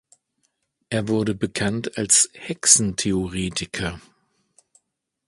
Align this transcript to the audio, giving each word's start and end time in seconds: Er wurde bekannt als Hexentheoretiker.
Er 0.89 1.07
wurde 1.09 1.35
bekannt 1.35 1.95
als 1.99 2.31
Hexentheoretiker. 2.33 4.01